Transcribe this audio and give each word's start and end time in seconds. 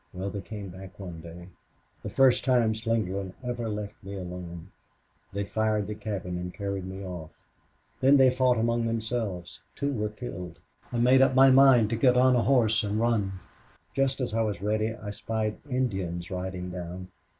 Well, 0.13 0.31
they 0.31 0.41
came 0.41 0.69
back 0.69 0.97
one 0.97 1.21
day, 1.21 1.49
the 2.01 2.09
first 2.09 2.43
time 2.43 2.73
Slingerland 2.73 3.33
ever 3.43 3.69
left 3.69 3.93
me 4.03 4.15
alone. 4.15 4.71
They 5.31 5.43
fired 5.43 5.85
the 5.85 5.93
cabin 5.93 6.39
and 6.39 6.51
carried 6.51 6.85
me 6.85 7.05
off. 7.05 7.29
Then 7.99 8.17
they 8.17 8.31
fought 8.31 8.57
among 8.57 8.87
themselves. 8.87 9.59
Two 9.75 9.93
were 9.93 10.09
killed. 10.09 10.57
I 10.91 10.97
made 10.97 11.21
up 11.21 11.35
my 11.35 11.51
mind 11.51 11.91
to 11.91 11.95
get 11.97 12.17
on 12.17 12.35
a 12.35 12.41
horse 12.41 12.81
and 12.83 12.99
run. 12.99 13.33
Just 13.93 14.19
as 14.19 14.33
I 14.33 14.41
was 14.41 14.59
ready 14.59 14.95
I 14.95 15.11
spied 15.11 15.57
Indians 15.69 16.31
riding 16.31 16.71
down. 16.71 17.09